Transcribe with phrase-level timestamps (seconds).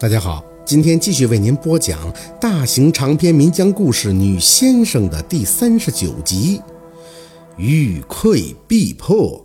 [0.00, 1.98] 大家好，今天继续为您播讲
[2.40, 6.62] 大型长篇民间故事《女先生》的第三十九集。
[7.56, 9.44] 欲溃必破。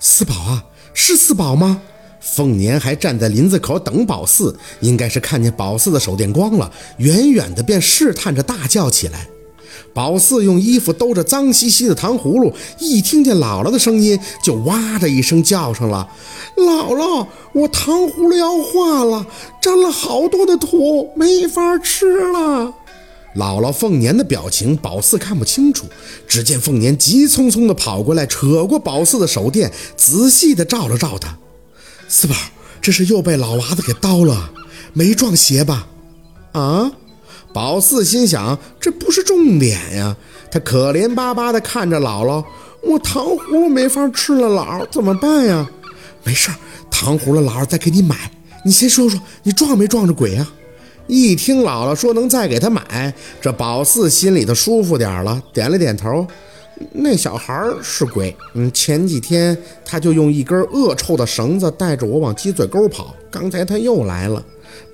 [0.00, 0.64] 四宝啊，
[0.94, 1.82] 是四宝吗？
[2.18, 9.28] 凤年还站在林子口等宝四，应该是看见宝四的手电光了，远远的便试探着大叫起来。
[9.96, 16.06] 宝四用衣服兜着脏兮兮的糖葫芦，一听见姥姥的声音，就哇的一声叫上了
[16.54, 19.26] ：“姥姥，我糖葫芦要化了，
[19.58, 22.74] 沾了好多的土，没法吃了。”
[23.36, 25.86] 姥姥凤年的表情，宝四看不清楚。
[26.28, 31.38] 只见凤年急匆匆地跑过来，扯过宝四的手电，仔细地照了照他。
[32.06, 32.36] 四宝，
[32.82, 34.50] 这是又被老娃子给刀了，
[34.92, 35.86] 没撞邪吧？
[36.52, 36.92] 啊？
[37.56, 40.14] 宝四心想，这不是重点呀。
[40.50, 42.44] 他可怜巴巴地看着姥姥
[42.84, 45.66] ：“我糖葫芦没法吃了，姥怎么办呀？”
[46.22, 46.56] 没事儿
[46.90, 48.30] 糖葫芦姥再给你买。
[48.62, 50.46] 你先说说，你撞没撞着鬼啊？
[51.06, 56.26] 一听姥姥说能再给他买，这宝四心里头舒服点了，点了点头。
[56.92, 64.44] 那小孩是鬼，嗯，前几天他就用一根恶臭的绳子带着我往鸡嘴沟跑，刚才他又来了。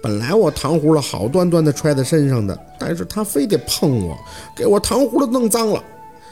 [0.03, 4.17] 本来我糖葫芦好端端的揣在身上的，但是他非得碰我，
[4.57, 5.83] 给我糖葫芦弄脏了。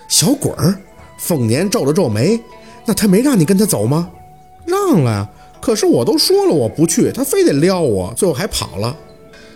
[0.08, 0.74] 小鬼儿，
[1.18, 2.40] 凤年皱了皱眉，
[2.84, 4.10] 那他没让你跟他走吗？
[4.66, 5.28] 让了呀，
[5.60, 8.96] 可是我都说了我不去，他非得撩我，最后还跑了。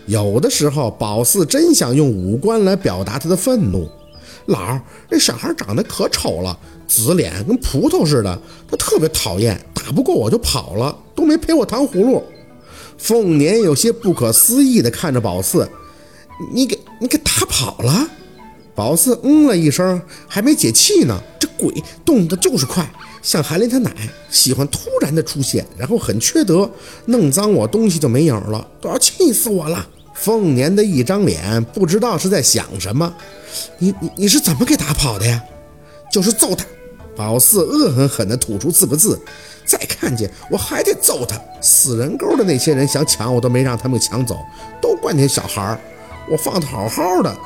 [0.06, 3.88] 有的时候，宝四真想用五官来表达他的愤怒。
[4.46, 8.38] 老儿，这小孩长得可丑了，紫脸跟葡萄似的，
[8.70, 12.22] 他特别讨厌，打不过我就跑了，都没赔我糖葫芦。
[12.98, 15.68] 凤年有些不可思议地看着宝四
[16.52, 18.08] ：“你给你给打跑了？”
[18.74, 21.20] 宝四嗯了一声，还没解气呢。
[21.38, 21.72] 这鬼
[22.04, 22.90] 动的就是快，
[23.22, 23.92] 像韩林他奶，
[24.30, 26.68] 喜欢突然的出现，然后很缺德，
[27.06, 29.86] 弄脏我东西就没影了，都要气死我了。
[30.14, 33.14] 凤年的一张脸不知道是在想什么。
[33.78, 35.40] 你你你是怎么给打跑的呀？
[36.10, 36.64] 就是揍他。
[37.14, 39.20] 宝四恶狠狠地吐出四个字。
[39.64, 41.40] 再看见我还得揍他！
[41.60, 44.38] 死人沟的那些人想抢我都没让他们抢走，
[44.80, 45.80] 都怪那小孩儿！
[46.30, 47.36] 我放的好好的。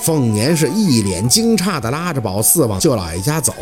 [0.00, 3.52] 凤年是一脸惊诧地拉着宝四往舅老爷家走。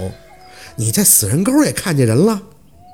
[0.77, 2.41] 你在死人沟也看见人了？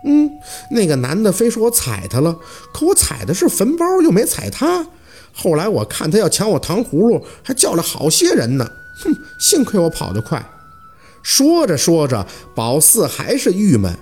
[0.05, 0.31] 嗯，
[0.71, 2.37] 那个男的非说我踩他了，
[2.73, 4.87] 可我踩的是坟包，又没踩他。
[5.33, 8.69] 后来我看他要抢我糖葫芦，还叫了好些人呢。
[9.05, 10.45] 哼，幸亏我跑得快。
[11.23, 13.97] 说着说着，宝四还是郁闷。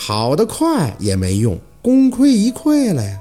[0.00, 3.18] 跑得快也没用，功亏一篑了呀！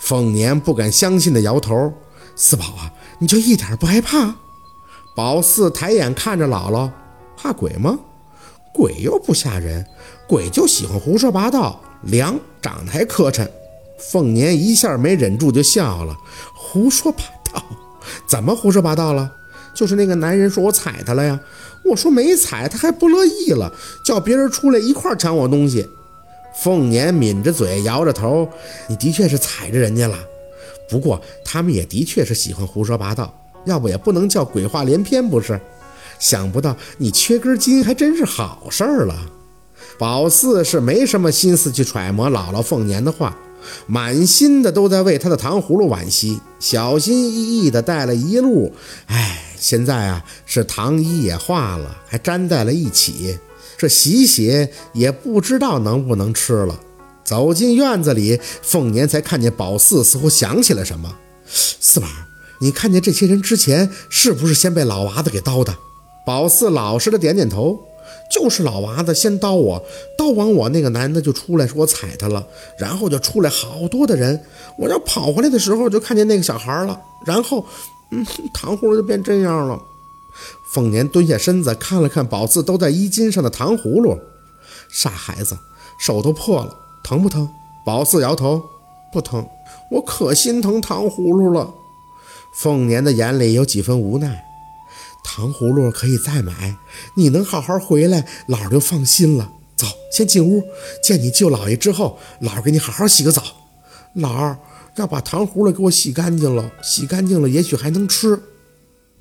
[0.00, 1.94] 凤年不敢相信的摇头
[2.34, 4.34] ：“四宝啊，你就一点不害怕？”
[5.14, 6.90] 宝四抬眼看着姥姥
[7.38, 7.96] ：“怕鬼吗？
[8.74, 9.86] 鬼又不吓人，
[10.28, 13.48] 鬼就喜欢胡说八道，凉，长得还磕碜。”
[14.10, 16.16] 凤年一下没忍住就笑了
[16.56, 17.22] ：“胡说八
[17.52, 17.62] 道？
[18.26, 19.30] 怎么胡说八道了？
[19.74, 21.38] 就是那个男人说我踩他了呀，
[21.84, 23.72] 我说没踩，他还不乐意了，
[24.04, 25.88] 叫别人出来一块抢我东西。”
[26.54, 28.48] 凤年抿着嘴，摇着头
[28.88, 30.18] ：“你的确是踩着人家了，
[30.88, 33.32] 不过他们也的确是喜欢胡说八道，
[33.64, 35.60] 要不也不能叫鬼话连篇，不是？
[36.18, 39.14] 想不到你缺根筋，还真是好事儿了。”
[39.98, 43.36] 宝四是没什么心思去揣摩姥姥凤年的话，
[43.86, 48.72] 满心的都在为他的糖葫芦惋惜，小心翼翼的带了一路。
[49.06, 53.38] 哎，现在啊，是糖衣也化了，还粘在了一起。
[53.78, 56.78] 这洗血也不知道能不能吃了。
[57.24, 61.16] 走进院子里，凤年才看见宝四似乎想起了什么。
[61.46, 62.06] 四宝，
[62.60, 65.76] 你看见这些人之前是不是先被老娃子给刀的？
[66.26, 67.80] 宝四老实的点点头，
[68.30, 69.82] 就是老娃子先刀我，
[70.18, 72.46] 刀完我那个男的就出来说我踩他了，
[72.78, 74.40] 然后就出来好多的人。
[74.76, 77.64] 我要跑回来的时候就看见那个小孩了，然后，
[78.10, 79.80] 嗯，糖葫芦就变这样了。
[80.72, 84.18] 凤年蹲下身子看了看宝四都在衣襟上的糖葫芦，
[84.88, 85.58] 傻孩子，
[85.98, 87.48] 手都破了，疼不疼？
[87.84, 88.62] 宝四摇头，
[89.12, 89.46] 不疼。
[89.90, 91.74] 我可心疼糖葫芦了。
[92.54, 94.44] 凤年的眼里有几分无奈。
[95.22, 96.76] 糖葫芦可以再买，
[97.14, 99.52] 你能好好回来，老儿就放心了。
[99.76, 100.62] 走，先进屋，
[101.02, 103.42] 见你舅老爷之后，老儿给你好好洗个澡。
[104.14, 104.58] 老儿
[104.96, 108.40] 要把糖葫芦给我洗干净了，洗干净了，也许还能吃。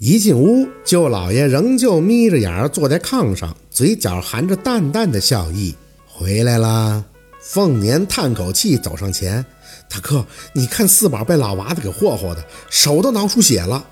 [0.01, 5.75] 一进屋，舅老爷仍旧眯着眼儿坐在炕上，嘴角含着淡淡的笑意。
[6.07, 7.03] 回来了，
[7.41, 9.45] 凤年叹口气，走上前
[9.91, 13.85] ：“大哥，你看四宝被老娃子给霍霍的，手都挠出血了。”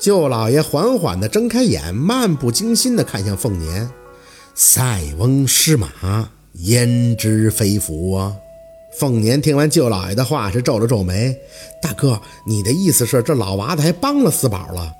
[0.00, 3.90] 舅老爷缓缓地睁开眼，漫不经心地看向凤年
[4.56, 8.34] ：“塞翁失马，焉知非福啊！”
[8.98, 11.36] 凤年听完舅老爷的话，是皱了皱眉
[11.82, 14.90] ：“大哥，你的意思是这老娃子还帮了四宝了？”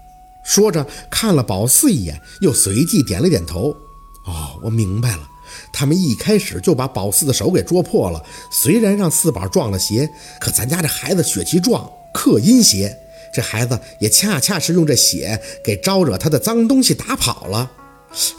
[0.47, 3.77] 说着看了宝四一眼，又随即点了点头
[4.25, 5.29] ：“哦，我明白了。
[5.73, 8.23] 他们一开始就把宝四的手给捉破了。
[8.51, 10.09] 虽然让四宝撞了邪，
[10.41, 12.97] 可咱家这孩子血气壮，克阴邪。
[13.35, 17.71] 这孩子也恰恰是用这血给招惹他的脏东西打跑了。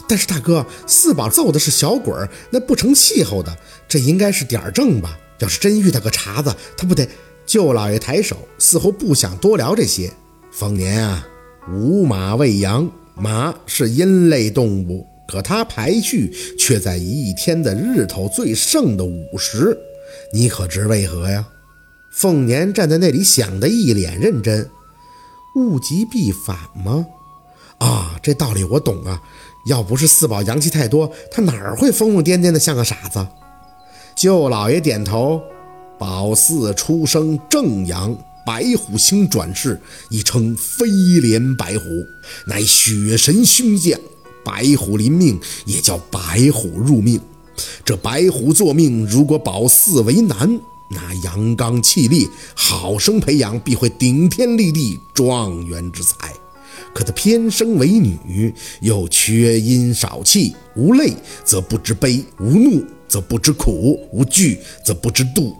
[0.08, 3.56] 但是大哥，四宝揍的是小鬼儿，那不成气候的，
[3.86, 7.06] 这应该是点儿正吧？”要是真遇到个茬子，他不得……
[7.46, 10.12] 舅老爷抬手，似乎不想多聊这些。
[10.50, 11.24] 丰年啊，
[11.70, 19.76] 午马未羊，马是阴类动物，可它排序却在一天的日头最盛的午时，
[20.32, 21.46] 你可知为何呀？
[22.10, 24.68] 凤年站在那里，想得一脸认真。
[25.56, 27.06] 物极必反吗？
[27.78, 29.20] 啊，这道理我懂啊。
[29.66, 33.26] 要不是四宝阳气太多，他哪会疯疯癫癫的像个傻子？
[34.16, 35.42] 舅老爷点头，
[35.98, 38.16] 宝四出生正阳，
[38.48, 39.78] 白虎星转世，
[40.08, 40.86] 亦称飞
[41.20, 41.84] 廉白虎，
[42.46, 44.00] 乃血神凶将。
[44.42, 47.20] 白虎临命，也叫白虎入命。
[47.84, 50.58] 这白虎作命，如果保四为男，
[50.90, 56.32] 那阳刚气力，好生培养，必会顶天立地，状元之才。
[56.94, 61.12] 可他偏生为女，又缺阴少气，无泪
[61.44, 62.82] 则不知悲，无怒。
[63.06, 65.56] 则不知苦，无惧则不知度。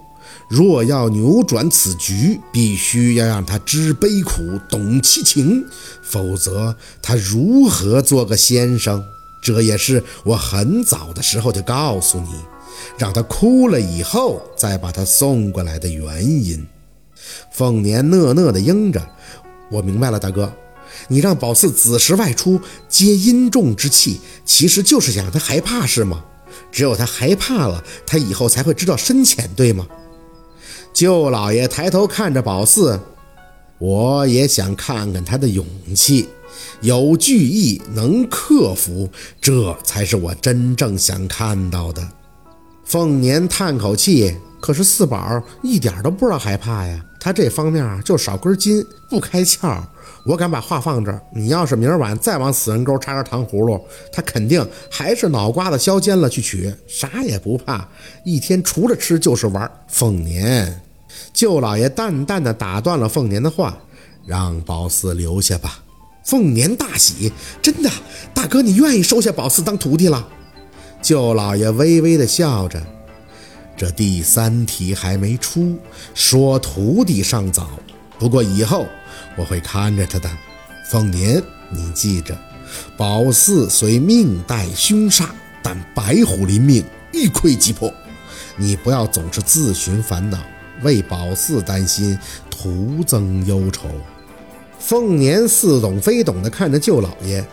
[0.49, 5.65] 若要扭转此局，必须要让他知悲苦，懂其情，
[6.03, 9.05] 否则他如何做个先生？
[9.43, 12.31] 这也是我很早的时候就告诉你，
[12.97, 16.67] 让他哭了以后再把他送过来的原因。
[17.53, 19.07] 凤年讷讷地应着
[19.71, 20.53] ：“我明白了，大哥，
[21.09, 26.25] 你让宝四子时外出接阴重之气，其实就是想让他害怕，是吗？”
[26.73, 29.87] 只有他害怕了，他以后才会知道深浅，对吗？
[30.99, 32.99] 舅老爷抬头看着宝四，
[33.79, 35.65] 我也想看看他的勇
[35.95, 36.29] 气，
[36.81, 39.09] 有惧意，能克服，
[39.41, 42.03] 这才是我真正想看到的。
[42.85, 49.81] 凤年叹口气，可是四宝一点都不知道害怕呀，他这方面就少根筋，不开窍。
[50.25, 53.81] 我敢把话放这儿，你要是明儿晚再往死人沟插根糖葫芦，
[54.13, 57.89] 他肯定还是脑瓜子削尖了去取，啥也不怕，
[58.25, 59.71] 一天除了吃就是玩。
[59.87, 60.83] 凤年，
[61.39, 63.79] 舅老爷淡淡的打断了凤年的话，
[64.27, 65.85] 让宝四留下吧。
[66.25, 67.33] 凤年大喜，
[67.63, 67.89] 真的，
[68.35, 70.27] 大哥你愿意收下宝四当徒弟了？
[71.01, 72.85] 舅老爷微微的笑着，
[73.77, 75.79] 这第三题还没出，
[76.13, 77.71] 说徒弟尚早，
[78.19, 78.85] 不过以后。
[79.37, 80.29] 我会看着他的，
[80.91, 81.41] 凤年，
[81.71, 82.37] 你记着，
[82.97, 85.27] 宝四虽命带凶煞，
[85.63, 87.95] 但白虎临命，一窥即破。
[88.57, 90.39] 你不要总是自寻烦恼，
[90.83, 92.19] 为宝四担心，
[92.51, 93.89] 徒增忧愁。
[94.79, 97.45] 凤年似懂非懂地看着舅老爷，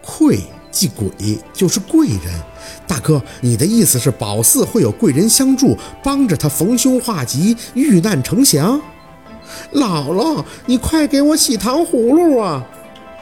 [0.00, 2.42] 愧即鬼，就是贵人。
[2.86, 8.80] 大哥，你的意思是宝四会有贵人相助，帮着他逢凶化吉，遇难成祥？
[9.72, 12.64] 姥姥，你快给我洗糖葫芦啊！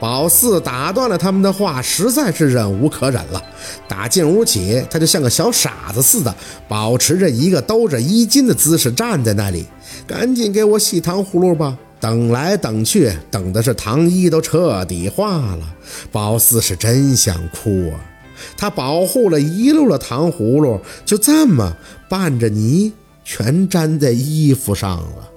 [0.00, 3.42] 宝四打断了他们的话，实在是忍无可忍了。
[3.86, 6.34] 打进屋起，他就像个小傻子似的，
[6.66, 9.66] 保持着一个兜着衣襟的姿势站在那里。
[10.06, 11.76] 赶紧给我洗糖葫芦吧！
[12.00, 15.76] 等来等去，等的是糖衣都彻底化了。
[16.10, 18.00] 宝四是真想哭啊！
[18.56, 21.76] 他保护了一路的糖葫芦，就这么
[22.08, 22.90] 伴着泥，
[23.22, 25.28] 全粘在衣服上了。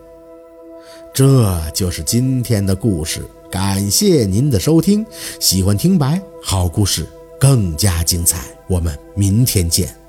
[1.14, 3.22] 这就是今天的故事，
[3.54, 5.06] 感谢您的收听。
[5.40, 7.08] 喜欢听白好故事，
[7.40, 8.48] 更加精彩。
[8.68, 10.03] 我们明天见。